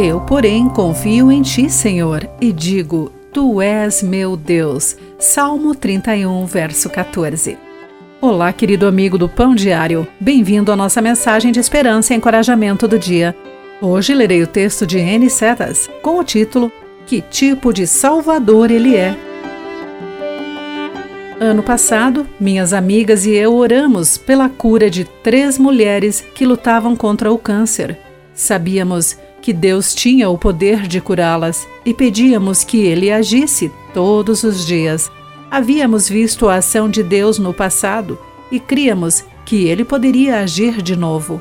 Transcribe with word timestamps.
Eu, 0.00 0.20
porém, 0.20 0.68
confio 0.68 1.32
em 1.32 1.42
ti, 1.42 1.68
Senhor, 1.68 2.24
e 2.40 2.52
digo: 2.52 3.10
Tu 3.32 3.60
és 3.60 4.00
meu 4.00 4.36
Deus. 4.36 4.96
Salmo 5.18 5.74
31, 5.74 6.46
verso 6.46 6.88
14. 6.88 7.58
Olá, 8.20 8.52
querido 8.52 8.86
amigo 8.86 9.18
do 9.18 9.28
Pão 9.28 9.56
Diário. 9.56 10.06
Bem-vindo 10.20 10.70
à 10.70 10.76
nossa 10.76 11.02
mensagem 11.02 11.50
de 11.50 11.58
esperança 11.58 12.14
e 12.14 12.16
encorajamento 12.16 12.86
do 12.86 12.96
dia. 12.96 13.34
Hoje 13.82 14.14
lerei 14.14 14.40
o 14.40 14.46
texto 14.46 14.86
de 14.86 15.00
N. 15.00 15.28
Setas 15.28 15.90
com 16.00 16.20
o 16.20 16.22
título 16.22 16.70
Que 17.04 17.20
tipo 17.20 17.72
de 17.72 17.84
Salvador 17.84 18.70
ele 18.70 18.94
é? 18.94 19.16
Ano 21.40 21.64
passado, 21.64 22.24
minhas 22.38 22.72
amigas 22.72 23.26
e 23.26 23.32
eu 23.32 23.52
oramos 23.52 24.16
pela 24.16 24.48
cura 24.48 24.88
de 24.88 25.02
três 25.24 25.58
mulheres 25.58 26.24
que 26.36 26.46
lutavam 26.46 26.94
contra 26.94 27.32
o 27.32 27.36
câncer. 27.36 27.98
Sabíamos 28.32 29.18
que 29.40 29.52
Deus 29.52 29.94
tinha 29.94 30.28
o 30.28 30.36
poder 30.36 30.86
de 30.86 31.00
curá-las 31.00 31.66
e 31.84 31.94
pedíamos 31.94 32.64
que 32.64 32.78
ele 32.78 33.10
agisse 33.10 33.70
todos 33.94 34.42
os 34.42 34.66
dias. 34.66 35.10
Havíamos 35.50 36.08
visto 36.08 36.48
a 36.48 36.56
ação 36.56 36.88
de 36.90 37.02
Deus 37.02 37.38
no 37.38 37.54
passado 37.54 38.18
e 38.50 38.60
críamos 38.60 39.24
que 39.44 39.66
ele 39.66 39.84
poderia 39.84 40.40
agir 40.40 40.82
de 40.82 40.94
novo. 40.94 41.40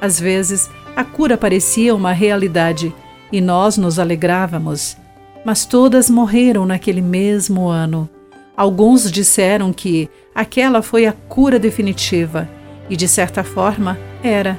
Às 0.00 0.18
vezes, 0.18 0.68
a 0.96 1.04
cura 1.04 1.36
parecia 1.36 1.94
uma 1.94 2.12
realidade 2.12 2.94
e 3.30 3.40
nós 3.40 3.76
nos 3.76 3.98
alegrávamos, 3.98 4.96
mas 5.44 5.64
todas 5.64 6.10
morreram 6.10 6.66
naquele 6.66 7.00
mesmo 7.00 7.68
ano. 7.68 8.08
Alguns 8.56 9.10
disseram 9.10 9.72
que 9.72 10.08
aquela 10.34 10.82
foi 10.82 11.06
a 11.06 11.12
cura 11.12 11.58
definitiva 11.58 12.48
e, 12.88 12.96
de 12.96 13.06
certa 13.06 13.44
forma, 13.44 13.98
era. 14.22 14.58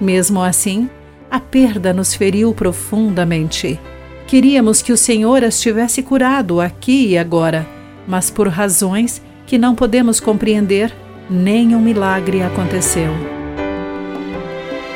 Mesmo 0.00 0.42
assim, 0.42 0.90
a 1.30 1.40
perda 1.40 1.92
nos 1.92 2.14
feriu 2.14 2.52
profundamente. 2.54 3.78
Queríamos 4.26 4.82
que 4.82 4.92
o 4.92 4.96
Senhor 4.96 5.44
as 5.44 5.60
tivesse 5.60 6.02
curado 6.02 6.60
aqui 6.60 7.08
e 7.08 7.18
agora, 7.18 7.66
mas 8.06 8.30
por 8.30 8.48
razões 8.48 9.22
que 9.46 9.56
não 9.56 9.74
podemos 9.74 10.18
compreender, 10.18 10.92
nenhum 11.30 11.80
milagre 11.80 12.42
aconteceu. 12.42 13.10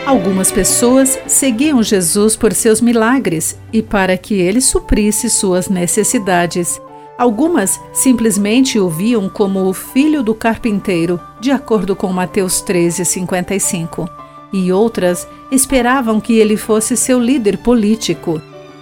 Algumas 0.07 0.51
pessoas 0.51 1.19
seguiam 1.27 1.83
Jesus 1.83 2.35
por 2.35 2.53
seus 2.53 2.81
milagres 2.81 3.57
e 3.73 3.83
para 3.83 4.17
que 4.17 4.35
ele 4.35 4.61
suprisse 4.61 5.31
suas 5.31 5.69
necessidades. 5.69 6.81
Algumas 7.17 7.79
simplesmente 7.93 8.81
o 8.81 8.89
viam 8.89 9.29
como 9.29 9.69
o 9.69 9.73
filho 9.73 10.23
do 10.23 10.35
carpinteiro, 10.35 11.21
de 11.41 11.53
acordo 11.53 11.95
com 11.95 12.13
Mateus 12.13 12.61
13, 12.63 13.05
55 13.05 14.30
e 14.53 14.73
outras 14.73 15.27
esperavam 15.51 16.21
que 16.21 16.35
ele 16.35 16.57
fosse 16.57 16.97
seu 16.97 17.19
líder 17.19 17.59
político. 17.59 18.41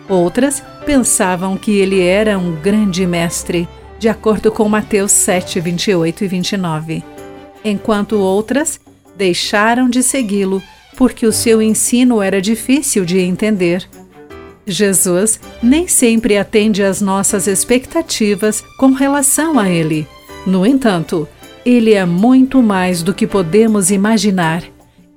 Outras 0.09 0.63
pensavam 0.87 1.57
que 1.57 1.79
ele 1.79 2.01
era 2.01 2.39
um 2.39 2.57
grande 2.57 3.07
mestre, 3.07 3.69
de 3.99 4.09
acordo 4.09 4.51
com 4.51 4.69
Mateus 4.69 5.13
7, 5.13 5.61
28 5.61 6.25
e 6.25 6.29
29. 6.29 7.05
Enquanto 7.65 8.19
outras 8.19 8.81
deixaram 9.17 9.91
de 9.91 10.03
segui-lo 10.03 10.63
porque 10.97 11.27
o 11.27 11.33
seu 11.33 11.61
ensino 11.61 12.23
era 12.23 12.41
difícil 12.41 13.05
de 13.05 13.19
entender. 13.19 13.89
Jesus 14.67 15.41
nem 15.63 15.87
sempre 15.89 16.37
atende 16.37 16.83
às 16.83 17.01
nossas 17.01 17.47
expectativas 17.47 18.65
com 18.79 18.93
relação 18.93 19.59
a 19.59 19.69
ele. 19.69 20.07
No 20.47 20.67
entanto, 20.67 21.29
ele 21.65 21.95
é 21.95 22.05
muito 22.05 22.63
mais 22.63 23.03
do 23.03 23.15
que 23.15 23.27
podemos 23.27 23.91
imaginar 23.91 24.63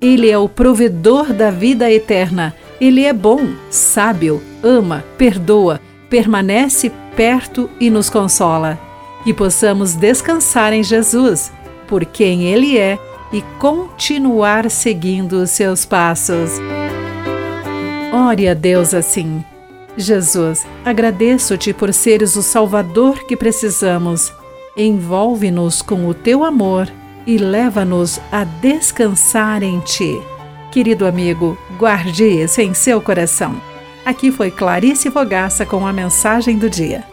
ele 0.02 0.28
é 0.28 0.36
o 0.36 0.48
provedor 0.48 1.32
da 1.32 1.48
vida 1.48 1.88
eterna. 1.88 2.52
Ele 2.80 3.04
é 3.04 3.12
bom, 3.12 3.54
sábio, 3.70 4.42
ama, 4.60 5.04
perdoa, 5.16 5.80
permanece 6.10 6.90
perto 7.14 7.70
e 7.78 7.88
nos 7.88 8.10
consola. 8.10 8.76
Que 9.22 9.32
possamos 9.32 9.94
descansar 9.94 10.72
em 10.72 10.82
Jesus, 10.82 11.52
por 11.86 12.04
quem 12.04 12.42
Ele 12.42 12.76
é, 12.76 12.98
e 13.32 13.40
continuar 13.60 14.68
seguindo 14.68 15.34
os 15.34 15.50
seus 15.50 15.86
passos. 15.86 16.50
Ore 18.12 18.48
a 18.48 18.54
Deus 18.54 18.92
assim. 18.92 19.44
Jesus, 19.96 20.66
agradeço-te 20.84 21.72
por 21.72 21.94
seres 21.94 22.34
o 22.34 22.42
Salvador 22.42 23.24
que 23.24 23.36
precisamos. 23.36 24.32
Envolve-nos 24.76 25.80
com 25.80 26.08
o 26.08 26.14
teu 26.14 26.42
amor 26.42 26.90
e 27.26 27.38
leva-nos 27.38 28.20
a 28.30 28.44
descansar 28.44 29.62
em 29.62 29.80
Ti. 29.80 30.20
Querido 30.70 31.06
amigo, 31.06 31.58
guarde 31.78 32.24
isso 32.24 32.60
em 32.60 32.72
seu 32.74 33.00
coração. 33.00 33.60
Aqui 34.04 34.32
foi 34.32 34.50
Clarice 34.50 35.10
Fogaça 35.10 35.64
com 35.64 35.86
a 35.86 35.92
mensagem 35.92 36.58
do 36.58 36.68
dia. 36.68 37.11